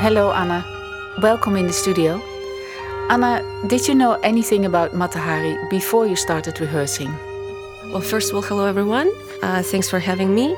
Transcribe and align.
Hello, 0.00 0.32
Anna. 0.32 0.64
Welcome 1.20 1.56
in 1.56 1.66
the 1.66 1.74
studio. 1.74 2.22
Anna, 3.10 3.44
did 3.66 3.86
you 3.86 3.94
know 3.94 4.14
anything 4.22 4.64
about 4.64 4.94
Mata 4.94 5.18
Hari 5.18 5.58
before 5.68 6.06
you 6.06 6.16
started 6.16 6.58
rehearsing? 6.58 7.12
Well, 7.92 8.00
first 8.00 8.30
of 8.30 8.36
all, 8.36 8.40
hello 8.40 8.64
everyone. 8.64 9.12
Uh, 9.42 9.62
thanks 9.62 9.90
for 9.90 9.98
having 9.98 10.34
me. 10.34 10.56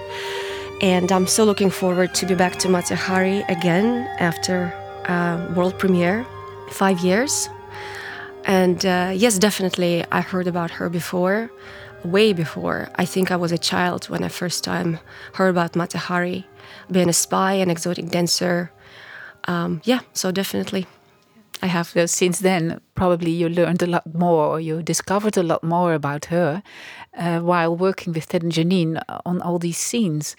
And 0.81 1.11
I'm 1.11 1.27
so 1.27 1.43
looking 1.43 1.71
forward 1.71 2.15
to 2.15 2.25
be 2.25 2.37
back 2.37 2.61
to 2.61 2.69
Mata 2.69 2.95
Hari 2.95 3.41
again 3.49 4.07
after 4.21 4.73
uh, 5.07 5.53
world 5.57 5.77
premiere, 5.77 6.25
five 6.71 7.01
years. 7.01 7.49
And 8.45 8.87
uh, 8.87 9.11
yes, 9.13 9.41
definitely, 9.41 10.05
I 10.13 10.21
heard 10.21 10.47
about 10.47 10.71
her 10.71 10.89
before, 10.89 11.51
way 12.05 12.33
before. 12.33 12.91
I 12.95 13.05
think 13.05 13.33
I 13.33 13.37
was 13.37 13.51
a 13.51 13.59
child 13.59 14.05
when 14.09 14.23
I 14.23 14.29
first 14.29 14.63
time 14.63 15.01
heard 15.33 15.49
about 15.49 15.75
Mata 15.75 15.99
Hari, 15.99 16.47
being 16.93 17.09
a 17.09 17.13
spy, 17.13 17.55
an 17.55 17.71
exotic 17.71 18.09
dancer. 18.09 18.71
Um, 19.49 19.81
yeah, 19.85 20.01
so 20.13 20.31
definitely, 20.31 20.87
I 21.63 21.67
have. 21.67 21.89
So 21.89 22.07
since 22.07 22.41
then, 22.41 22.81
probably 22.95 23.31
you 23.31 23.49
learned 23.49 23.83
a 23.83 23.87
lot 23.87 24.15
more, 24.15 24.47
or 24.47 24.61
you 24.61 24.83
discovered 24.83 25.37
a 25.37 25.43
lot 25.43 25.63
more 25.63 25.95
about 25.95 26.27
her 26.27 26.63
uh, 27.17 27.41
while 27.41 27.77
working 27.77 28.13
with 28.13 28.29
Ted 28.29 28.43
and 28.43 28.53
Janine 28.53 29.03
on 29.27 29.41
all 29.43 29.59
these 29.59 29.79
scenes. 29.79 30.37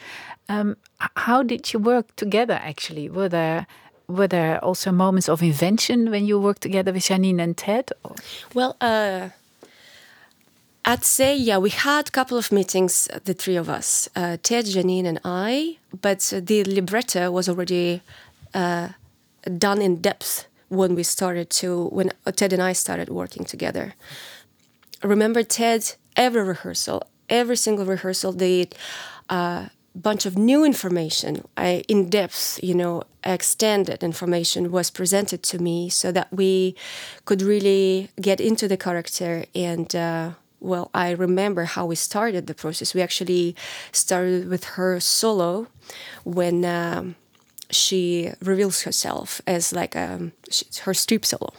Um, 0.49 0.77
how 1.15 1.43
did 1.43 1.73
you 1.73 1.79
work 1.79 2.15
together? 2.15 2.59
Actually, 2.61 3.09
were 3.09 3.29
there 3.29 3.67
were 4.07 4.27
there 4.27 4.63
also 4.63 4.91
moments 4.91 5.29
of 5.29 5.41
invention 5.41 6.11
when 6.11 6.25
you 6.25 6.39
worked 6.39 6.61
together 6.61 6.91
with 6.91 7.03
Janine 7.03 7.41
and 7.41 7.57
Ted? 7.57 7.91
Well, 8.53 8.75
uh, 8.81 9.29
I'd 10.85 11.05
say 11.05 11.35
yeah, 11.35 11.57
we 11.57 11.69
had 11.69 12.09
a 12.09 12.11
couple 12.11 12.37
of 12.37 12.51
meetings, 12.51 13.07
the 13.23 13.33
three 13.33 13.55
of 13.55 13.69
us, 13.69 14.09
uh, 14.15 14.37
Ted, 14.43 14.65
Janine, 14.65 15.05
and 15.05 15.19
I. 15.23 15.77
But 16.01 16.33
the 16.35 16.63
libretto 16.65 17.31
was 17.31 17.47
already 17.47 17.95
uh, 17.95 17.99
done 18.53 19.81
in 19.81 20.01
depth 20.01 20.47
when 20.69 20.95
we 20.95 21.03
started 21.03 21.49
to 21.49 21.87
when 21.89 22.11
Ted 22.35 22.53
and 22.53 22.61
I 22.61 22.73
started 22.73 23.09
working 23.09 23.45
together. 23.45 23.93
Remember, 25.03 25.43
Ted, 25.43 25.95
every 26.15 26.43
rehearsal, 26.43 27.03
every 27.29 27.57
single 27.57 27.85
rehearsal, 27.85 28.31
the 28.31 28.69
uh, 29.29 29.67
bunch 29.95 30.25
of 30.25 30.37
new 30.37 30.63
information, 30.65 31.43
I, 31.57 31.83
in 31.87 32.09
depth, 32.09 32.59
you 32.63 32.73
know, 32.73 33.03
extended 33.23 34.03
information 34.03 34.71
was 34.71 34.89
presented 34.89 35.43
to 35.43 35.59
me 35.59 35.89
so 35.89 36.11
that 36.11 36.31
we 36.31 36.75
could 37.25 37.41
really 37.41 38.09
get 38.19 38.39
into 38.39 38.67
the 38.67 38.77
character. 38.77 39.45
And 39.53 39.93
uh, 39.95 40.31
well, 40.59 40.89
I 40.93 41.11
remember 41.11 41.65
how 41.65 41.85
we 41.85 41.95
started 41.95 42.47
the 42.47 42.53
process. 42.53 42.93
We 42.93 43.01
actually 43.01 43.55
started 43.91 44.47
with 44.47 44.63
her 44.75 44.99
solo 44.99 45.67
when. 46.23 46.65
Um, 46.65 47.15
she 47.73 48.31
reveals 48.41 48.83
herself 48.83 49.41
as 49.47 49.73
like 49.73 49.95
um, 49.95 50.31
she, 50.49 50.65
her 50.83 50.93
strip 50.93 51.25
solo, 51.25 51.51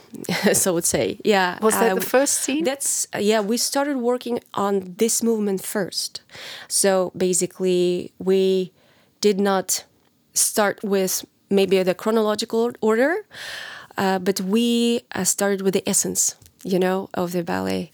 so 0.53 0.71
I 0.71 0.75
would 0.75 0.85
say. 0.85 1.19
Yeah. 1.25 1.59
Was 1.61 1.75
that 1.75 1.95
the 1.95 2.01
first 2.01 2.41
scene? 2.43 2.65
That's 2.65 3.07
yeah. 3.19 3.41
We 3.41 3.57
started 3.57 3.97
working 3.99 4.41
on 4.55 4.95
this 4.99 5.23
movement 5.23 5.63
first, 5.63 6.23
so 6.69 7.13
basically 7.17 8.13
we 8.19 8.73
did 9.21 9.41
not 9.41 9.85
start 10.35 10.83
with 10.83 11.25
maybe 11.51 11.83
the 11.83 11.95
chronological 11.95 12.73
order, 12.81 13.27
uh, 13.97 14.19
but 14.19 14.41
we 14.41 15.01
uh, 15.15 15.25
started 15.25 15.63
with 15.63 15.75
the 15.75 15.89
essence, 15.89 16.37
you 16.63 16.79
know, 16.79 17.09
of 17.15 17.33
the 17.33 17.43
ballet. 17.43 17.93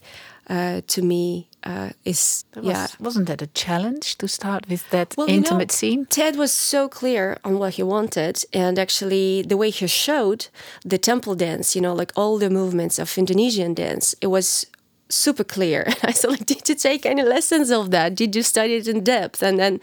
Uh, 0.49 0.81
to 0.87 1.01
me, 1.01 1.47
uh, 1.63 1.89
is 2.05 2.45
was, 2.55 2.65
yeah. 2.65 2.87
Wasn't 2.99 3.27
that 3.27 3.41
a 3.41 3.47
challenge 3.47 4.17
to 4.17 4.27
start 4.27 4.67
with 4.69 4.89
that 4.89 5.13
well, 5.17 5.29
intimate 5.29 5.71
you 5.81 5.89
know, 5.89 5.95
scene? 5.95 6.05
Ted 6.05 6.35
was 6.35 6.51
so 6.51 6.89
clear 6.89 7.37
on 7.43 7.59
what 7.59 7.75
he 7.75 7.83
wanted, 7.83 8.43
and 8.53 8.79
actually 8.79 9.43
the 9.43 9.57
way 9.57 9.69
he 9.69 9.87
showed 9.87 10.47
the 10.83 10.97
temple 10.97 11.35
dance, 11.35 11.75
you 11.75 11.81
know, 11.81 11.93
like 11.93 12.11
all 12.15 12.37
the 12.37 12.49
movements 12.49 12.99
of 12.99 13.17
Indonesian 13.17 13.73
dance, 13.73 14.15
it 14.21 14.27
was 14.27 14.65
super 15.09 15.43
clear. 15.43 15.83
And 15.85 15.97
I 16.03 16.11
said, 16.11 16.31
like, 16.31 16.45
did 16.45 16.67
you 16.67 16.75
take 16.75 17.05
any 17.05 17.23
lessons 17.23 17.69
of 17.69 17.91
that? 17.91 18.15
Did 18.15 18.35
you 18.35 18.43
study 18.43 18.75
it 18.75 18.87
in 18.87 19.03
depth? 19.03 19.43
And 19.43 19.59
then, 19.59 19.79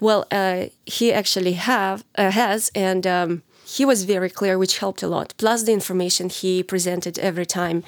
well, 0.00 0.26
uh, 0.30 0.66
he 0.86 1.12
actually 1.12 1.54
have 1.54 2.04
uh, 2.16 2.30
has, 2.30 2.70
and. 2.74 3.06
Um, 3.06 3.42
he 3.76 3.84
was 3.84 4.04
very 4.04 4.30
clear, 4.30 4.56
which 4.58 4.78
helped 4.78 5.02
a 5.02 5.08
lot. 5.08 5.34
Plus 5.36 5.64
the 5.64 5.72
information 5.72 6.28
he 6.28 6.62
presented 6.62 7.18
every 7.18 7.46
time, 7.46 7.82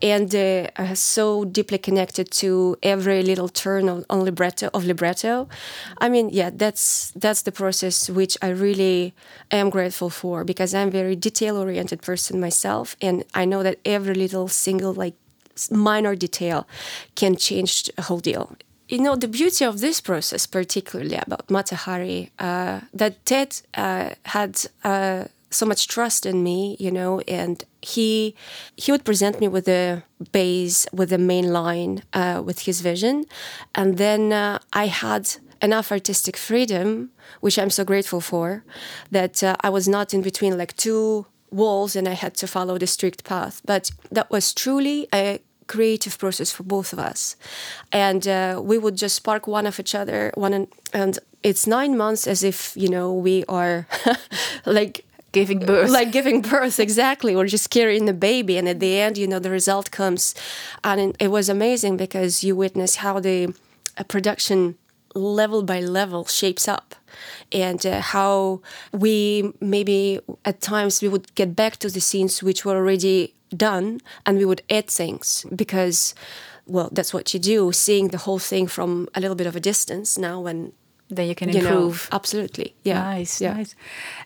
and 0.00 0.34
uh, 0.34 0.94
so 0.94 1.44
deeply 1.44 1.78
connected 1.78 2.30
to 2.30 2.76
every 2.82 3.22
little 3.22 3.48
turn 3.48 3.88
of, 3.88 4.04
on 4.08 4.24
libretto 4.24 4.70
of 4.72 4.84
libretto. 4.84 5.48
I 5.98 6.08
mean, 6.08 6.30
yeah, 6.30 6.50
that's 6.52 7.12
that's 7.16 7.42
the 7.42 7.52
process 7.52 8.08
which 8.08 8.36
I 8.42 8.48
really 8.48 9.14
am 9.50 9.70
grateful 9.70 10.10
for 10.10 10.44
because 10.44 10.74
I'm 10.74 10.88
a 10.88 10.98
very 11.02 11.16
detail 11.16 11.56
oriented 11.56 12.00
person 12.02 12.40
myself, 12.40 12.96
and 13.00 13.24
I 13.34 13.44
know 13.44 13.62
that 13.62 13.78
every 13.84 14.14
little 14.14 14.48
single 14.48 14.92
like 14.92 15.14
minor 15.70 16.14
detail 16.16 16.66
can 17.14 17.36
change 17.36 17.90
a 17.98 18.02
whole 18.02 18.20
deal 18.20 18.56
you 18.94 19.02
know 19.02 19.16
the 19.16 19.28
beauty 19.28 19.64
of 19.64 19.80
this 19.80 20.00
process 20.00 20.46
particularly 20.46 21.16
about 21.16 21.50
Mata 21.50 21.74
Hari 21.74 22.30
uh, 22.38 22.80
that 22.92 23.24
ted 23.26 23.60
uh, 23.74 24.10
had 24.24 24.52
uh, 24.84 25.24
so 25.50 25.66
much 25.66 25.88
trust 25.88 26.24
in 26.26 26.42
me 26.44 26.76
you 26.78 26.92
know 26.92 27.20
and 27.26 27.64
he 27.82 28.36
he 28.76 28.92
would 28.92 29.04
present 29.04 29.40
me 29.40 29.48
with 29.48 29.64
the 29.64 30.02
base 30.30 30.86
with 30.92 31.10
the 31.10 31.18
main 31.18 31.52
line 31.52 32.02
uh, 32.12 32.40
with 32.46 32.60
his 32.60 32.80
vision. 32.80 33.24
And 33.74 33.98
then 33.98 34.32
uh, 34.32 34.58
i 34.72 34.86
had 34.86 35.24
enough 35.60 35.90
artistic 35.90 36.36
freedom 36.36 37.10
which 37.40 37.58
i'm 37.58 37.70
so 37.70 37.84
grateful 37.84 38.20
for 38.20 38.64
that 39.10 39.42
uh, 39.42 39.56
i 39.66 39.70
was 39.70 39.86
not 39.88 40.14
in 40.14 40.22
between 40.22 40.58
like 40.58 40.74
two 40.76 41.26
walls 41.50 41.96
and 41.96 42.06
i 42.08 42.12
had 42.24 42.34
to 42.34 42.46
follow 42.46 42.78
the 42.78 42.86
strict 42.86 43.24
path. 43.24 43.60
But 43.64 43.90
that 44.16 44.30
was 44.30 44.54
truly 44.54 45.08
a 45.12 45.40
creative 45.66 46.18
process 46.18 46.50
for 46.50 46.62
both 46.62 46.92
of 46.92 46.98
us. 46.98 47.36
And 47.92 48.26
uh, 48.26 48.60
we 48.62 48.78
would 48.78 48.96
just 48.96 49.16
spark 49.16 49.46
one 49.46 49.66
of 49.66 49.78
each 49.80 49.94
other 49.94 50.32
one 50.34 50.52
and, 50.52 50.68
and 50.92 51.18
it's 51.42 51.66
nine 51.66 51.96
months 51.96 52.26
as 52.26 52.42
if 52.42 52.76
you 52.76 52.88
know 52.88 53.12
we 53.12 53.44
are 53.48 53.86
like 54.66 55.04
giving 55.32 55.58
birth. 55.58 55.90
like 55.90 56.12
giving 56.12 56.40
birth 56.40 56.80
exactly. 56.80 57.34
Or 57.34 57.46
just 57.46 57.70
carrying 57.70 58.06
the 58.06 58.14
baby 58.14 58.56
and 58.56 58.68
at 58.68 58.80
the 58.80 58.98
end 58.98 59.18
you 59.18 59.26
know 59.26 59.38
the 59.38 59.50
result 59.50 59.90
comes. 59.90 60.34
And 60.82 61.16
it 61.20 61.28
was 61.28 61.48
amazing 61.48 61.96
because 61.96 62.42
you 62.44 62.56
witness 62.56 62.96
how 62.96 63.20
the 63.20 63.54
uh, 63.98 64.04
production 64.04 64.76
level 65.14 65.62
by 65.62 65.80
level 65.80 66.24
shapes 66.24 66.66
up. 66.68 66.94
And 67.52 67.84
uh, 67.86 68.00
how 68.00 68.60
we 68.92 69.52
maybe 69.60 70.20
at 70.44 70.60
times 70.60 71.02
we 71.02 71.08
would 71.08 71.34
get 71.34 71.54
back 71.54 71.76
to 71.78 71.88
the 71.88 72.00
scenes 72.00 72.42
which 72.42 72.64
were 72.64 72.76
already 72.76 73.33
done 73.50 74.00
and 74.26 74.38
we 74.38 74.44
would 74.44 74.62
add 74.70 74.88
things 74.88 75.46
because 75.54 76.14
well 76.66 76.88
that's 76.92 77.12
what 77.12 77.32
you 77.34 77.40
do 77.40 77.72
seeing 77.72 78.08
the 78.08 78.18
whole 78.18 78.38
thing 78.38 78.66
from 78.66 79.08
a 79.14 79.20
little 79.20 79.36
bit 79.36 79.46
of 79.46 79.54
a 79.56 79.60
distance 79.60 80.18
now 80.18 80.40
when 80.40 80.72
then 81.10 81.28
you 81.28 81.34
can 81.34 81.48
you 81.50 81.60
improve. 81.60 82.08
know, 82.10 82.16
absolutely. 82.16 82.74
Yeah. 82.82 83.00
Nice 83.00 83.40
yeah. 83.40 83.54
nice. 83.54 83.74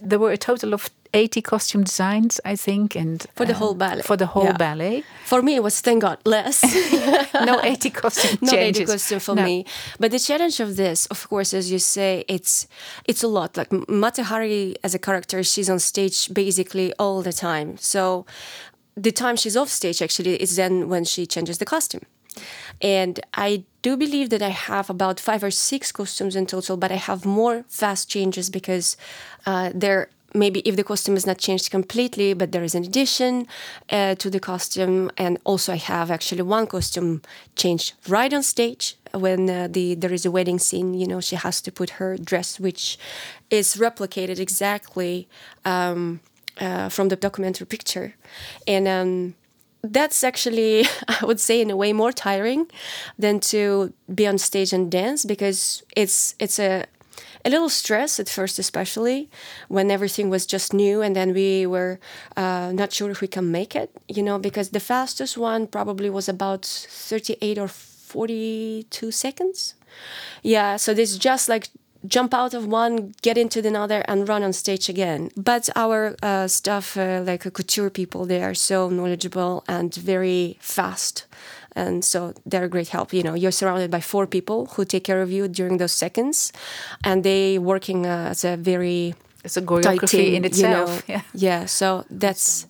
There 0.00 0.18
were 0.18 0.32
a 0.32 0.36
total 0.36 0.74
of 0.74 0.90
80 1.14 1.40
costume 1.40 1.84
designs 1.84 2.38
i 2.44 2.54
think 2.54 2.94
and 2.94 3.26
for 3.34 3.46
the 3.46 3.54
uh, 3.54 3.56
whole 3.56 3.74
ballet. 3.74 4.02
for 4.02 4.14
the 4.14 4.26
whole 4.26 4.44
yeah. 4.44 4.56
ballet. 4.56 5.04
For 5.24 5.40
me 5.40 5.54
it 5.56 5.62
was 5.62 5.80
thank 5.80 6.02
god 6.02 6.18
less. 6.24 6.62
No 7.46 7.60
80 7.62 7.90
costume 7.90 8.38
not 8.42 8.50
changes. 8.52 8.82
80 8.82 8.92
costume 8.92 9.20
for 9.20 9.34
no. 9.34 9.42
me. 9.42 9.64
But 9.98 10.10
the 10.10 10.18
challenge 10.18 10.60
of 10.60 10.76
this 10.76 11.06
of 11.06 11.28
course 11.28 11.54
as 11.54 11.72
you 11.72 11.78
say 11.78 12.24
it's 12.28 12.68
it's 13.06 13.22
a 13.22 13.28
lot. 13.28 13.56
Like 13.56 13.72
Mata 13.88 14.22
Hari 14.24 14.76
as 14.84 14.94
a 14.94 14.98
character 14.98 15.42
she's 15.42 15.70
on 15.70 15.78
stage 15.78 16.32
basically 16.32 16.92
all 16.98 17.22
the 17.22 17.32
time. 17.32 17.78
So 17.78 18.26
the 19.02 19.12
time 19.12 19.36
she's 19.36 19.56
off 19.56 19.68
stage 19.68 20.02
actually 20.02 20.34
is 20.42 20.56
then 20.56 20.88
when 20.88 21.04
she 21.04 21.26
changes 21.26 21.58
the 21.58 21.64
costume. 21.64 22.02
And 22.80 23.20
I 23.34 23.64
do 23.82 23.96
believe 23.96 24.30
that 24.30 24.42
I 24.42 24.50
have 24.50 24.90
about 24.90 25.18
five 25.18 25.42
or 25.42 25.50
six 25.50 25.90
costumes 25.90 26.36
in 26.36 26.46
total, 26.46 26.76
but 26.76 26.92
I 26.92 26.96
have 26.96 27.24
more 27.24 27.64
fast 27.68 28.08
changes 28.08 28.50
because 28.50 28.96
uh, 29.46 29.70
there 29.74 30.08
maybe 30.34 30.60
if 30.60 30.76
the 30.76 30.84
costume 30.84 31.16
is 31.16 31.26
not 31.26 31.38
changed 31.38 31.70
completely, 31.70 32.34
but 32.34 32.52
there 32.52 32.62
is 32.62 32.74
an 32.74 32.84
addition 32.84 33.46
uh, 33.90 34.14
to 34.16 34.28
the 34.30 34.40
costume, 34.40 35.10
and 35.16 35.38
also 35.44 35.72
I 35.72 35.76
have 35.76 36.10
actually 36.10 36.42
one 36.42 36.66
costume 36.66 37.22
changed 37.56 37.94
right 38.08 38.32
on 38.32 38.42
stage 38.42 38.96
when 39.14 39.48
uh, 39.48 39.68
the 39.70 39.94
there 39.94 40.12
is 40.12 40.26
a 40.26 40.30
wedding 40.30 40.58
scene. 40.58 40.94
You 40.94 41.06
know, 41.06 41.20
she 41.20 41.36
has 41.36 41.60
to 41.62 41.72
put 41.72 41.90
her 41.98 42.16
dress, 42.16 42.60
which 42.60 42.98
is 43.50 43.76
replicated 43.76 44.38
exactly. 44.38 45.28
Um, 45.64 46.20
uh, 46.60 46.88
from 46.88 47.08
the 47.08 47.16
documentary 47.16 47.66
picture. 47.66 48.14
And 48.66 48.88
um, 48.88 49.34
that's 49.82 50.24
actually, 50.24 50.86
I 51.08 51.24
would 51.24 51.40
say, 51.40 51.60
in 51.60 51.70
a 51.70 51.76
way 51.76 51.92
more 51.92 52.12
tiring 52.12 52.66
than 53.18 53.40
to 53.40 53.92
be 54.14 54.26
on 54.26 54.38
stage 54.38 54.72
and 54.72 54.90
dance 54.90 55.24
because 55.24 55.82
it's 55.96 56.34
it's 56.38 56.58
a 56.58 56.84
a 57.44 57.50
little 57.50 57.68
stress 57.68 58.18
at 58.20 58.28
first, 58.28 58.58
especially 58.58 59.28
when 59.68 59.90
everything 59.90 60.28
was 60.30 60.44
just 60.46 60.72
new, 60.72 61.02
and 61.02 61.14
then 61.14 61.32
we 61.32 61.66
were 61.66 61.98
uh, 62.36 62.72
not 62.74 62.92
sure 62.92 63.10
if 63.10 63.20
we 63.20 63.28
can 63.28 63.50
make 63.50 63.76
it. 63.76 63.90
You 64.08 64.22
know, 64.22 64.38
because 64.38 64.70
the 64.70 64.80
fastest 64.80 65.38
one 65.38 65.66
probably 65.66 66.10
was 66.10 66.28
about 66.28 66.64
thirty-eight 66.64 67.58
or 67.58 67.68
forty-two 67.68 69.10
seconds. 69.10 69.74
Yeah, 70.42 70.76
so 70.76 70.94
this 70.94 71.16
just 71.16 71.48
like 71.48 71.68
jump 72.06 72.34
out 72.34 72.54
of 72.54 72.66
one, 72.66 73.14
get 73.22 73.36
into 73.36 73.60
the 73.62 73.68
another, 73.68 74.04
and 74.08 74.28
run 74.28 74.42
on 74.42 74.52
stage 74.52 74.88
again. 74.88 75.30
But 75.36 75.68
our 75.76 76.16
uh, 76.22 76.48
staff, 76.48 76.96
uh, 76.96 77.22
like 77.24 77.46
uh, 77.46 77.50
couture 77.50 77.90
people, 77.90 78.26
they 78.26 78.42
are 78.42 78.54
so 78.54 78.88
knowledgeable 78.88 79.64
and 79.68 79.94
very 79.94 80.56
fast. 80.60 81.26
And 81.74 82.04
so 82.04 82.34
they're 82.44 82.64
a 82.64 82.68
great 82.68 82.88
help. 82.88 83.12
You 83.12 83.22
know, 83.22 83.34
you're 83.34 83.52
surrounded 83.52 83.90
by 83.90 84.00
four 84.00 84.26
people 84.26 84.66
who 84.66 84.84
take 84.84 85.04
care 85.04 85.22
of 85.22 85.30
you 85.30 85.48
during 85.48 85.78
those 85.78 85.92
seconds, 85.92 86.52
and 87.04 87.22
they 87.22 87.58
working 87.58 88.06
uh, 88.06 88.30
as 88.30 88.44
a 88.44 88.56
very 88.56 89.14
it's 89.44 89.56
a 89.56 89.62
choreography 89.62 90.08
team, 90.08 90.34
in 90.34 90.44
itself. 90.44 91.04
You 91.06 91.14
know? 91.14 91.22
Yeah. 91.34 91.60
Yeah. 91.60 91.66
So 91.66 92.04
that's 92.10 92.66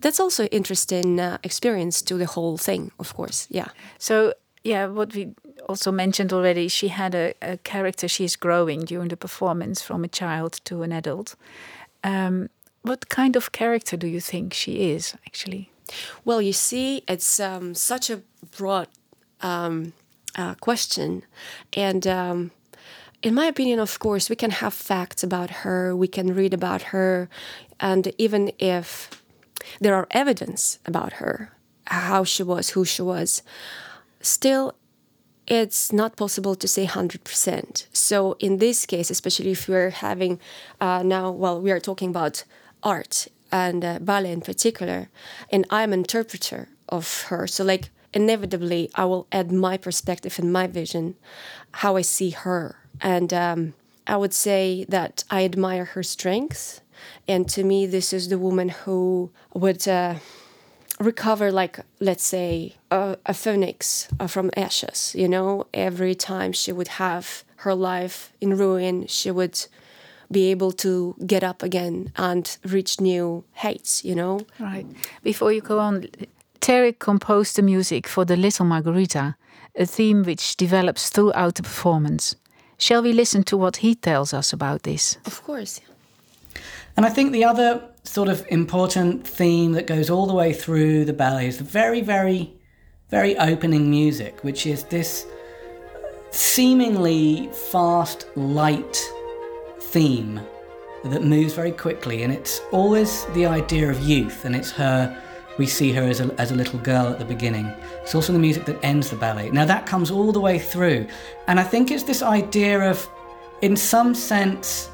that's 0.00 0.20
also 0.20 0.44
interesting 0.46 1.18
uh, 1.18 1.38
experience 1.42 2.02
to 2.02 2.18
the 2.18 2.26
whole 2.26 2.58
thing, 2.58 2.90
of 2.98 3.14
course. 3.14 3.46
Yeah. 3.50 3.68
So 3.98 4.34
yeah, 4.64 4.86
what 4.86 5.14
we 5.14 5.32
also 5.68 5.92
mentioned 5.92 6.32
already, 6.32 6.68
she 6.68 6.88
had 6.88 7.14
a, 7.14 7.34
a 7.42 7.56
character. 7.58 8.08
She's 8.08 8.36
growing 8.36 8.84
during 8.84 9.08
the 9.08 9.16
performance 9.16 9.82
from 9.82 10.04
a 10.04 10.08
child 10.08 10.60
to 10.64 10.82
an 10.82 10.92
adult. 10.92 11.36
Um, 12.02 12.48
what 12.82 13.08
kind 13.08 13.36
of 13.36 13.52
character 13.52 13.96
do 13.96 14.06
you 14.06 14.20
think 14.20 14.54
she 14.54 14.92
is 14.92 15.14
actually? 15.26 15.70
Well, 16.24 16.40
you 16.40 16.52
see, 16.52 17.02
it's 17.08 17.40
um, 17.40 17.74
such 17.74 18.10
a 18.10 18.22
broad 18.56 18.88
um, 19.40 19.92
uh, 20.36 20.54
question, 20.54 21.22
and 21.72 22.06
um, 22.06 22.50
in 23.22 23.34
my 23.34 23.46
opinion, 23.46 23.80
of 23.80 23.98
course, 23.98 24.30
we 24.30 24.36
can 24.36 24.50
have 24.50 24.74
facts 24.74 25.22
about 25.22 25.50
her, 25.50 25.96
we 25.96 26.08
can 26.08 26.34
read 26.34 26.54
about 26.54 26.82
her, 26.82 27.28
and 27.80 28.12
even 28.18 28.52
if 28.58 29.22
there 29.80 29.94
are 29.94 30.06
evidence 30.10 30.78
about 30.86 31.14
her, 31.14 31.52
how 31.86 32.24
she 32.24 32.42
was, 32.42 32.70
who 32.70 32.84
she 32.84 33.02
was, 33.02 33.42
still 34.20 34.74
it's 35.46 35.92
not 35.92 36.16
possible 36.16 36.54
to 36.56 36.66
say 36.66 36.86
100%. 36.86 37.86
So, 37.92 38.36
in 38.38 38.58
this 38.58 38.86
case, 38.86 39.10
especially 39.10 39.52
if 39.52 39.68
we're 39.68 39.90
having 39.90 40.40
uh, 40.80 41.02
now, 41.02 41.30
well, 41.30 41.60
we 41.60 41.70
are 41.70 41.80
talking 41.80 42.10
about 42.10 42.44
art 42.82 43.28
and 43.52 43.84
uh, 43.84 43.98
ballet 44.00 44.32
in 44.32 44.40
particular, 44.40 45.08
and 45.50 45.64
I'm 45.70 45.92
interpreter 45.92 46.68
of 46.88 47.22
her. 47.28 47.46
So, 47.46 47.64
like, 47.64 47.90
inevitably, 48.12 48.90
I 48.94 49.04
will 49.04 49.26
add 49.30 49.52
my 49.52 49.76
perspective 49.76 50.38
and 50.38 50.52
my 50.52 50.66
vision, 50.66 51.14
how 51.72 51.96
I 51.96 52.02
see 52.02 52.30
her. 52.30 52.76
And 53.00 53.32
um, 53.32 53.74
I 54.06 54.16
would 54.16 54.34
say 54.34 54.84
that 54.88 55.24
I 55.30 55.44
admire 55.44 55.84
her 55.84 56.02
strength. 56.02 56.80
And 57.28 57.48
to 57.50 57.62
me, 57.62 57.86
this 57.86 58.12
is 58.12 58.28
the 58.28 58.38
woman 58.38 58.70
who 58.70 59.30
would. 59.54 59.86
Uh, 59.86 60.16
recover 61.00 61.52
like 61.52 61.80
let's 62.00 62.24
say 62.24 62.74
a, 62.90 63.16
a 63.26 63.34
phoenix 63.34 64.08
uh, 64.18 64.26
from 64.26 64.50
ashes 64.56 65.14
you 65.14 65.28
know? 65.28 65.66
Every 65.74 66.14
time 66.14 66.52
she 66.52 66.72
would 66.72 66.88
have 66.88 67.44
her 67.56 67.74
life 67.74 68.32
in 68.40 68.56
ruin 68.56 69.06
she 69.06 69.30
would 69.30 69.66
be 70.30 70.50
able 70.50 70.72
to 70.72 71.14
get 71.24 71.44
up 71.44 71.62
again 71.62 72.12
and 72.16 72.56
reach 72.64 73.00
new 73.00 73.44
heights 73.54 74.04
you 74.04 74.14
know? 74.14 74.40
Right. 74.58 74.86
Before 75.22 75.52
you 75.52 75.60
go 75.60 75.78
on 75.78 76.06
Tarik 76.60 76.98
composed 76.98 77.56
the 77.56 77.62
music 77.62 78.06
for 78.08 78.24
the 78.24 78.36
little 78.36 78.66
Margaretha 78.66 79.36
a 79.78 79.84
theme 79.84 80.22
which 80.22 80.56
develops 80.56 81.10
throughout 81.10 81.56
the 81.56 81.62
performance. 81.62 82.34
Shall 82.78 83.02
we 83.02 83.12
listen 83.12 83.42
to 83.44 83.56
what 83.58 83.76
he 83.78 83.94
tells 83.94 84.32
us 84.32 84.52
about 84.54 84.84
this? 84.84 85.18
Of 85.26 85.42
course 85.42 85.80
and 86.96 87.04
i 87.04 87.10
think 87.10 87.32
the 87.32 87.44
other 87.44 87.82
sort 88.06 88.28
of 88.28 88.46
important 88.48 89.26
theme 89.26 89.72
that 89.72 89.86
goes 89.86 90.10
all 90.10 90.26
the 90.26 90.34
way 90.34 90.52
through 90.52 91.04
the 91.04 91.12
ballet 91.12 91.48
is 91.48 91.58
the 91.58 91.64
very, 91.64 92.00
very, 92.00 92.52
very 93.10 93.36
opening 93.38 93.90
music, 93.90 94.42
which 94.42 94.66
is 94.66 94.84
this 94.84 95.26
seemingly 96.30 97.48
fast, 97.70 98.26
light 98.36 98.96
theme 99.80 100.40
that 101.04 101.22
moves 101.22 101.54
very 101.54 101.72
quickly. 101.72 102.22
And 102.22 102.32
it's 102.32 102.60
always 102.72 103.24
the 103.34 103.46
idea 103.46 103.90
of 103.90 104.00
youth, 104.00 104.44
and 104.44 104.54
it's 104.54 104.70
her. 104.72 105.22
We 105.58 105.66
see 105.66 105.92
her 105.92 106.02
as 106.02 106.20
a, 106.20 106.34
as 106.38 106.50
a 106.50 106.54
little 106.54 106.78
girl 106.80 107.06
at 107.08 107.18
the 107.18 107.24
beginning. 107.24 107.66
It's 108.02 108.14
also 108.14 108.32
the 108.32 108.38
music 108.38 108.66
that 108.66 108.78
ends 108.84 109.10
the 109.10 109.16
ballet. 109.16 109.50
Now, 109.50 109.64
that 109.64 109.86
comes 109.86 110.10
all 110.10 110.30
the 110.30 110.40
way 110.40 110.58
through. 110.58 111.06
And 111.46 111.58
I 111.58 111.64
think 111.64 111.90
it's 111.90 112.02
this 112.02 112.22
idea 112.22 112.90
of, 112.90 113.08
in 113.62 113.74
some 113.74 114.14
sense, 114.14 114.90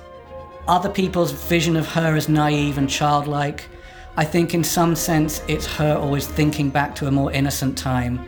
other 0.68 0.88
people's 0.88 1.32
vision 1.32 1.76
of 1.76 1.86
her 1.88 2.14
as 2.16 2.28
naive 2.28 2.78
and 2.78 2.88
childlike. 2.88 3.68
I 4.16 4.24
think, 4.24 4.54
in 4.54 4.62
some 4.62 4.94
sense, 4.94 5.42
it's 5.48 5.66
her 5.66 5.96
always 5.96 6.26
thinking 6.26 6.70
back 6.70 6.94
to 6.96 7.06
a 7.06 7.10
more 7.10 7.32
innocent 7.32 7.78
time. 7.78 8.24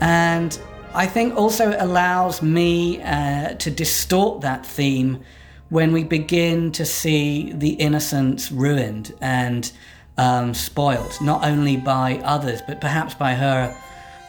And 0.00 0.58
I 0.94 1.06
think 1.06 1.36
also 1.36 1.70
it 1.70 1.80
allows 1.80 2.42
me 2.42 3.02
uh, 3.02 3.54
to 3.54 3.70
distort 3.70 4.42
that 4.42 4.64
theme 4.64 5.22
when 5.68 5.92
we 5.92 6.04
begin 6.04 6.70
to 6.72 6.84
see 6.84 7.52
the 7.52 7.70
innocence 7.70 8.52
ruined 8.52 9.12
and 9.20 9.70
um, 10.16 10.54
spoiled, 10.54 11.20
not 11.20 11.44
only 11.44 11.76
by 11.76 12.18
others, 12.24 12.62
but 12.66 12.80
perhaps 12.80 13.14
by 13.14 13.34
her, 13.34 13.76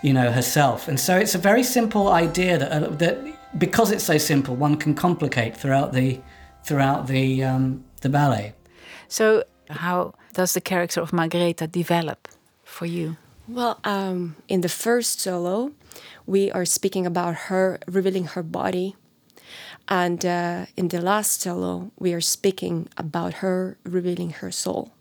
you 0.01 0.13
know, 0.13 0.31
herself. 0.31 0.87
And 0.87 0.99
so 0.99 1.15
it's 1.15 1.35
a 1.35 1.37
very 1.37 1.63
simple 1.63 2.09
idea 2.09 2.57
that, 2.57 2.71
uh, 2.71 2.89
that 2.89 3.19
because 3.57 3.91
it's 3.91 4.03
so 4.03 4.17
simple, 4.17 4.55
one 4.55 4.77
can 4.77 4.95
complicate 4.95 5.55
throughout 5.55 5.93
the 5.93 6.19
throughout 6.63 7.07
the 7.07 7.43
um, 7.43 7.83
the 8.01 8.09
ballet. 8.09 8.53
So, 9.07 9.43
how 9.69 10.13
does 10.33 10.53
the 10.53 10.61
character 10.61 11.01
of 11.01 11.11
Margaretha 11.11 11.67
develop 11.67 12.27
for 12.63 12.85
you? 12.85 13.17
Well, 13.47 13.79
um, 13.83 14.35
in 14.47 14.61
the 14.61 14.69
first 14.69 15.21
solo, 15.21 15.71
we 16.25 16.51
are 16.51 16.65
speaking 16.65 17.05
about 17.05 17.35
her 17.47 17.79
revealing 17.87 18.25
her 18.25 18.43
body, 18.43 18.95
and 19.87 20.25
uh, 20.25 20.65
in 20.75 20.89
the 20.89 21.01
last 21.01 21.41
solo, 21.41 21.91
we 21.97 22.13
are 22.13 22.21
speaking 22.21 22.89
about 22.97 23.35
her 23.35 23.77
revealing 23.83 24.31
her 24.41 24.51
soul. 24.51 24.91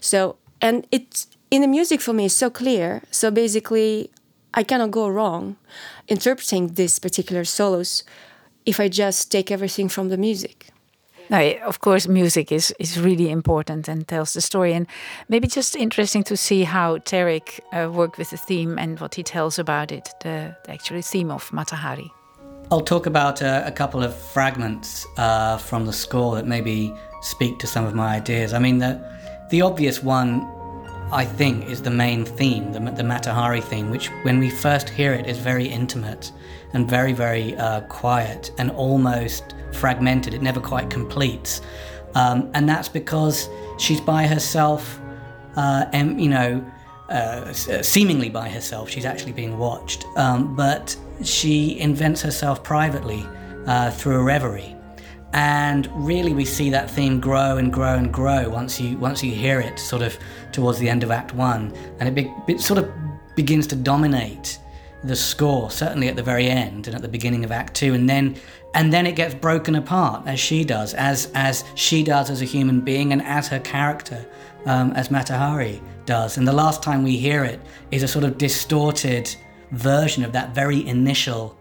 So, 0.00 0.36
and 0.60 0.86
it's 0.90 1.28
in 1.50 1.62
the 1.62 1.68
music 1.68 2.00
for 2.00 2.12
me 2.12 2.24
is 2.26 2.36
so 2.36 2.50
clear. 2.50 3.02
So 3.10 3.30
basically, 3.30 4.10
I 4.54 4.62
cannot 4.62 4.90
go 4.90 5.08
wrong 5.08 5.56
interpreting 6.08 6.74
these 6.74 6.98
particular 6.98 7.44
solos 7.44 8.02
if 8.66 8.80
I 8.80 8.88
just 8.88 9.30
take 9.30 9.50
everything 9.50 9.88
from 9.88 10.08
the 10.08 10.16
music. 10.16 10.68
No, 11.30 11.38
of 11.66 11.80
course, 11.80 12.08
music 12.08 12.52
is 12.52 12.74
is 12.78 12.98
really 12.98 13.30
important 13.30 13.88
and 13.88 14.06
tells 14.06 14.32
the 14.32 14.40
story. 14.40 14.74
And 14.74 14.86
maybe 15.28 15.46
just 15.46 15.76
interesting 15.76 16.24
to 16.24 16.36
see 16.36 16.64
how 16.64 16.98
Tarik 16.98 17.60
uh, 17.72 17.90
worked 17.92 18.18
with 18.18 18.30
the 18.30 18.38
theme 18.38 18.78
and 18.78 18.98
what 19.00 19.14
he 19.14 19.22
tells 19.22 19.58
about 19.58 19.92
it, 19.92 20.08
the, 20.22 20.56
the 20.64 20.72
actual 20.72 21.02
theme 21.02 21.30
of 21.30 21.52
Mata 21.52 21.76
Hari. 21.76 22.10
I'll 22.70 22.84
talk 22.84 23.06
about 23.06 23.42
uh, 23.42 23.62
a 23.64 23.72
couple 23.72 24.02
of 24.02 24.14
fragments 24.14 25.06
uh, 25.16 25.56
from 25.58 25.86
the 25.86 25.92
score 25.92 26.34
that 26.34 26.46
maybe 26.46 26.92
speak 27.22 27.58
to 27.58 27.66
some 27.66 27.86
of 27.86 27.94
my 27.94 28.16
ideas. 28.16 28.52
I 28.52 28.58
mean, 28.58 28.78
the 28.78 28.98
the 29.50 29.62
obvious 29.62 30.02
one, 30.02 30.46
I 31.10 31.24
think, 31.24 31.70
is 31.70 31.80
the 31.80 31.90
main 31.90 32.24
theme, 32.24 32.72
the, 32.72 32.80
the 32.80 33.02
Mata 33.02 33.32
Hari 33.32 33.62
theme, 33.62 33.90
which 33.90 34.08
when 34.24 34.38
we 34.38 34.50
first 34.50 34.90
hear 34.90 35.14
it 35.14 35.26
is 35.26 35.38
very 35.38 35.66
intimate 35.66 36.32
and 36.74 36.88
very, 36.88 37.14
very 37.14 37.56
uh, 37.56 37.80
quiet 37.82 38.50
and 38.58 38.70
almost 38.72 39.54
fragmented. 39.72 40.34
It 40.34 40.42
never 40.42 40.60
quite 40.60 40.90
completes. 40.90 41.62
Um, 42.14 42.50
and 42.52 42.68
that's 42.68 42.88
because 42.88 43.48
she's 43.78 44.00
by 44.02 44.26
herself, 44.26 45.00
uh, 45.56 45.86
and, 45.92 46.20
you 46.20 46.28
know, 46.28 46.72
uh, 47.08 47.52
seemingly 47.54 48.28
by 48.28 48.48
herself. 48.50 48.90
She's 48.90 49.06
actually 49.06 49.32
being 49.32 49.56
watched. 49.56 50.04
Um, 50.16 50.54
but 50.54 50.94
she 51.22 51.78
invents 51.80 52.20
herself 52.20 52.62
privately 52.62 53.26
uh, 53.66 53.90
through 53.90 54.16
a 54.16 54.22
reverie. 54.22 54.76
And 55.32 55.88
really, 55.94 56.32
we 56.32 56.44
see 56.44 56.70
that 56.70 56.90
theme 56.90 57.20
grow 57.20 57.58
and 57.58 57.72
grow 57.72 57.94
and 57.94 58.12
grow 58.12 58.48
once 58.48 58.80
you 58.80 58.96
once 58.96 59.22
you 59.22 59.32
hear 59.32 59.60
it, 59.60 59.78
sort 59.78 60.02
of 60.02 60.16
towards 60.52 60.78
the 60.78 60.88
end 60.88 61.02
of 61.02 61.10
Act 61.10 61.34
One, 61.34 61.72
and 62.00 62.08
it, 62.08 62.14
be, 62.14 62.32
it 62.52 62.60
sort 62.60 62.78
of 62.78 62.90
begins 63.36 63.66
to 63.68 63.76
dominate 63.76 64.58
the 65.04 65.14
score, 65.14 65.70
certainly 65.70 66.08
at 66.08 66.16
the 66.16 66.22
very 66.22 66.48
end 66.48 66.88
and 66.88 66.96
at 66.96 67.02
the 67.02 67.08
beginning 67.08 67.44
of 67.44 67.52
Act 67.52 67.74
Two, 67.74 67.92
and 67.92 68.08
then 68.08 68.36
and 68.74 68.92
then 68.92 69.06
it 69.06 69.16
gets 69.16 69.34
broken 69.34 69.74
apart 69.74 70.26
as 70.26 70.40
she 70.40 70.64
does, 70.64 70.94
as 70.94 71.30
as 71.34 71.64
she 71.74 72.02
does 72.02 72.30
as 72.30 72.40
a 72.40 72.46
human 72.46 72.80
being, 72.80 73.12
and 73.12 73.20
as 73.22 73.48
her 73.48 73.60
character, 73.60 74.26
um, 74.64 74.92
as 74.92 75.10
Mata 75.10 75.36
Hari 75.36 75.82
does. 76.06 76.38
And 76.38 76.48
the 76.48 76.52
last 76.54 76.82
time 76.82 77.02
we 77.02 77.18
hear 77.18 77.44
it 77.44 77.60
is 77.90 78.02
a 78.02 78.08
sort 78.08 78.24
of 78.24 78.38
distorted 78.38 79.34
version 79.72 80.24
of 80.24 80.32
that 80.32 80.54
very 80.54 80.86
initial 80.86 81.54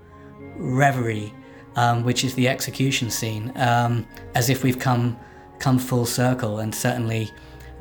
reverie, 0.55 1.33
um, 1.77 2.03
which 2.03 2.25
is 2.25 2.33
the 2.35 2.49
execution 2.49 3.09
scene, 3.09 3.53
um, 3.55 4.05
as 4.35 4.49
if 4.49 4.63
we've 4.63 4.79
come 4.79 5.17
come 5.59 5.79
full 5.79 6.05
circle, 6.05 6.59
and 6.59 6.75
certainly 6.75 7.31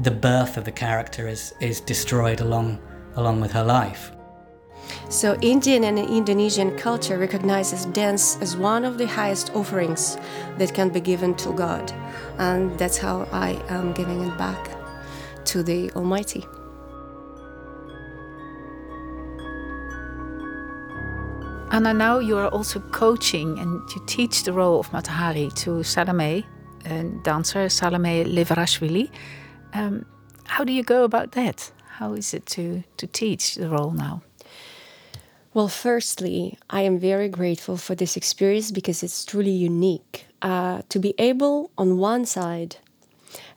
the 0.00 0.10
birth 0.10 0.56
of 0.56 0.64
the 0.64 0.72
character 0.72 1.26
is 1.26 1.54
is 1.60 1.80
destroyed 1.80 2.40
along 2.40 2.78
along 3.16 3.40
with 3.40 3.50
her 3.52 3.64
life. 3.64 4.12
So, 5.08 5.36
Indian 5.40 5.84
and 5.84 5.98
Indonesian 5.98 6.76
culture 6.76 7.18
recognizes 7.18 7.86
dance 7.86 8.38
as 8.40 8.56
one 8.56 8.84
of 8.84 8.98
the 8.98 9.06
highest 9.06 9.54
offerings 9.54 10.16
that 10.58 10.74
can 10.74 10.90
be 10.90 11.00
given 11.00 11.34
to 11.36 11.52
God. 11.52 11.92
And 12.38 12.78
that's 12.78 12.98
how 12.98 13.26
I 13.32 13.60
am 13.68 13.92
giving 13.92 14.20
it 14.22 14.36
back 14.38 14.70
to 15.46 15.62
the 15.62 15.90
Anna, 21.72 21.92
now 21.92 22.20
you 22.20 22.38
are 22.38 22.48
also 22.48 22.78
coaching 22.78 23.58
and 23.58 23.82
you 23.90 24.02
teach 24.06 24.44
the 24.44 24.52
role 24.52 24.78
of 24.78 24.92
Mata 24.92 25.10
Hari 25.10 25.50
to 25.56 25.82
Salome, 25.82 26.46
a 26.84 27.02
dancer, 27.24 27.68
Salome 27.68 28.24
Leverashvili. 28.24 29.10
Um, 29.74 30.06
how 30.44 30.62
do 30.62 30.72
you 30.72 30.84
go 30.84 31.02
about 31.02 31.32
that? 31.32 31.72
How 31.88 32.12
is 32.12 32.32
it 32.32 32.46
to, 32.46 32.84
to 32.98 33.06
teach 33.08 33.56
the 33.56 33.68
role 33.68 33.90
now? 33.90 34.22
Well, 35.54 35.68
firstly, 35.68 36.56
I 36.70 36.82
am 36.82 36.98
very 37.00 37.28
grateful 37.28 37.76
for 37.76 37.96
this 37.96 38.16
experience 38.16 38.70
because 38.70 39.02
it's 39.02 39.24
truly 39.24 39.50
unique. 39.50 40.26
Uh, 40.42 40.82
to 40.88 41.00
be 41.00 41.14
able, 41.18 41.72
on 41.76 41.98
one 41.98 42.26
side, 42.26 42.76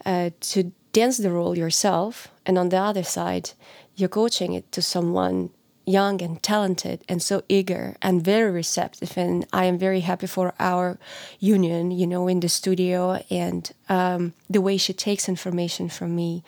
uh, 0.03 0.31
to 0.39 0.71
dance 0.93 1.17
the 1.17 1.29
role 1.29 1.55
yourself, 1.55 2.29
and 2.45 2.57
on 2.57 2.69
the 2.69 2.77
other 2.77 3.03
side, 3.03 3.51
you're 3.95 4.09
coaching 4.09 4.53
it 4.53 4.71
to 4.71 4.81
someone 4.81 5.51
young 5.89 6.21
and 6.21 6.41
talented 6.43 7.03
and 7.09 7.21
so 7.21 7.41
eager 7.49 7.95
and 8.01 8.23
very 8.23 8.51
receptive. 8.51 9.17
And 9.17 9.45
i 9.51 9.65
am 9.65 9.77
very 9.77 10.01
happy 10.01 10.27
for 10.27 10.53
our 10.59 10.99
union 11.39 11.91
you 11.91 12.05
know 12.05 12.27
in 12.27 12.39
the 12.39 12.49
studio 12.49 13.21
and 13.29 13.71
um, 13.89 14.33
the 14.49 14.61
way 14.61 14.77
she 14.77 14.93
takes 14.93 15.27
information 15.27 15.89
from 15.89 16.15
me. 16.15 16.43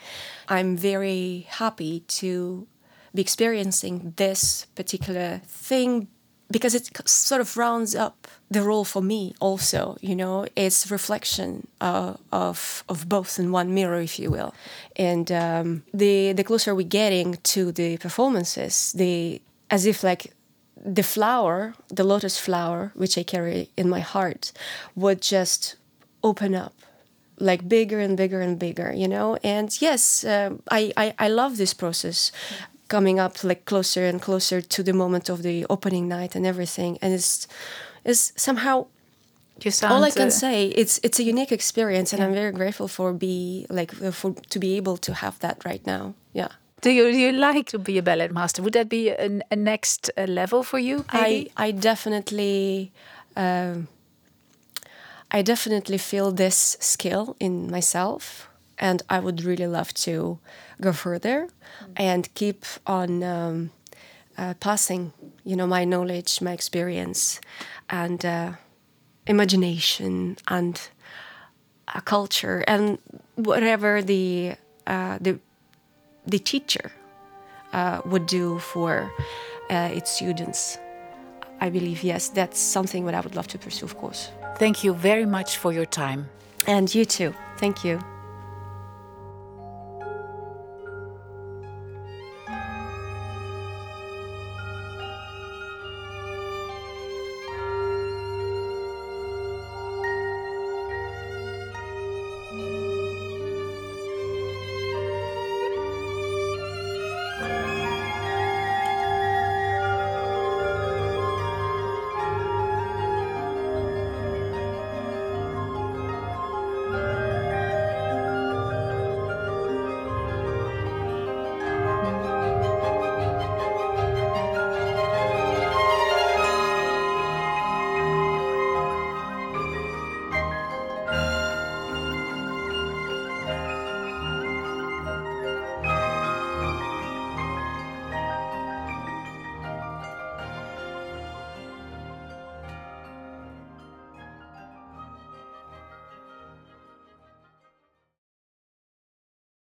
I'm 0.47 0.77
very 0.77 1.47
happy 1.49 2.01
to 2.19 2.67
be 3.15 3.21
experiencing 3.21 4.13
this 4.17 4.65
particular 4.75 5.41
thing 5.45 6.07
because 6.51 6.75
it 6.75 6.89
sort 7.07 7.41
of 7.41 7.57
rounds 7.57 7.95
up 7.95 8.27
the 8.49 8.61
role 8.61 8.83
for 8.83 9.01
me 9.01 9.33
also 9.39 9.97
you 10.01 10.15
know? 10.15 10.45
It's 10.55 10.89
reflection 10.91 11.67
uh, 11.79 12.13
of 12.31 12.83
of 12.89 13.07
both 13.07 13.39
in 13.39 13.51
one 13.51 13.73
mirror 13.73 14.01
if 14.01 14.19
you 14.19 14.29
will. 14.31 14.53
And 14.95 15.31
um, 15.31 15.83
the 15.93 16.33
the 16.33 16.43
closer 16.43 16.75
we're 16.75 16.87
getting 16.87 17.37
to 17.53 17.71
the 17.71 17.97
performances 17.97 18.93
the 18.93 19.41
as 19.69 19.85
if 19.85 20.03
like 20.03 20.33
the 20.83 21.03
flower 21.03 21.73
the 21.89 22.03
lotus 22.03 22.39
flower 22.39 22.91
which 22.95 23.15
i 23.17 23.23
carry 23.23 23.69
in 23.77 23.87
my 23.87 23.99
heart 23.99 24.51
would 24.95 25.21
just 25.21 25.75
open 26.23 26.55
up 26.55 26.73
like 27.37 27.67
bigger 27.67 27.99
and 27.99 28.17
bigger 28.17 28.41
and 28.41 28.57
bigger 28.59 28.91
you 28.91 29.07
know? 29.07 29.37
And 29.43 29.69
yes 29.81 30.23
uh, 30.23 30.51
I, 30.69 30.91
I 30.97 31.13
i 31.19 31.27
love 31.27 31.57
this 31.57 31.73
process 31.73 32.31
coming 32.91 33.19
up 33.25 33.33
like 33.43 33.61
closer 33.65 34.03
and 34.11 34.21
closer 34.21 34.59
to 34.75 34.83
the 34.83 34.93
moment 34.93 35.29
of 35.29 35.37
the 35.47 35.65
opening 35.69 36.05
night 36.17 36.35
and 36.35 36.45
everything 36.45 36.97
and 37.01 37.13
it's 37.13 37.47
it's 38.03 38.33
somehow 38.35 38.85
sound, 39.69 39.93
all 39.93 40.03
I 40.03 40.11
can 40.11 40.27
uh, 40.27 40.43
say 40.43 40.67
it's 40.81 40.99
it's 41.05 41.19
a 41.19 41.23
unique 41.33 41.53
experience 41.59 42.13
and 42.13 42.21
I'm 42.23 42.33
very 42.33 42.51
grateful 42.51 42.87
for 42.87 43.13
be 43.13 43.65
like 43.69 43.91
uh, 44.01 44.11
for 44.11 44.33
to 44.53 44.59
be 44.59 44.77
able 44.79 44.97
to 44.97 45.11
have 45.13 45.35
that 45.39 45.57
right 45.69 45.85
now 45.85 46.13
yeah 46.33 46.51
Do 46.81 46.89
you, 46.89 47.11
do 47.11 47.17
you 47.17 47.31
like 47.31 47.65
to 47.73 47.77
be 47.79 47.99
a 47.99 48.01
ballet 48.01 48.29
master? 48.29 48.63
Would 48.63 48.73
that 48.73 48.89
be 48.89 49.09
a, 49.09 49.27
a 49.51 49.55
next 49.55 50.09
uh, 50.17 50.25
level 50.25 50.63
for 50.63 50.79
you? 50.79 51.05
Maybe? 51.13 51.51
I 51.57 51.67
I 51.67 51.71
definitely 51.71 52.91
um, 53.35 53.87
I 55.37 55.43
definitely 55.43 55.99
feel 55.99 56.31
this 56.33 56.77
skill 56.79 57.35
in 57.39 57.69
myself 57.71 58.50
and 58.81 59.03
I 59.09 59.19
would 59.19 59.43
really 59.43 59.67
love 59.67 59.93
to 60.05 60.39
go 60.81 60.91
further 60.91 61.47
and 61.95 62.33
keep 62.33 62.65
on 62.87 63.23
um, 63.23 63.71
uh, 64.37 64.55
passing 64.55 65.13
you 65.45 65.55
know 65.55 65.67
my 65.67 65.85
knowledge 65.85 66.41
my 66.41 66.51
experience 66.51 67.39
and 67.89 68.25
uh, 68.25 68.53
imagination 69.27 70.37
and 70.47 70.81
uh, 71.87 72.01
culture 72.01 72.63
and 72.67 72.97
whatever 73.35 74.01
the 74.01 74.55
uh, 74.87 75.17
the 75.21 75.39
the 76.25 76.39
teacher 76.39 76.91
uh, 77.73 78.01
would 78.05 78.25
do 78.25 78.59
for 78.59 79.11
uh, 79.69 79.89
its 79.93 80.11
students. 80.11 80.77
I 81.59 81.69
believe 81.69 82.03
yes 82.03 82.29
that's 82.29 82.59
something 82.59 83.05
that 83.05 83.13
I 83.13 83.19
would 83.19 83.35
love 83.35 83.47
to 83.49 83.57
pursue 83.57 83.85
of 83.85 83.95
course. 83.97 84.29
Thank 84.57 84.83
you 84.83 84.93
very 84.93 85.25
much 85.25 85.57
for 85.57 85.71
your 85.71 85.85
time. 85.85 86.29
and 86.67 86.93
you 86.93 87.05
too. 87.05 87.33
Thank 87.57 87.83
you 87.83 88.10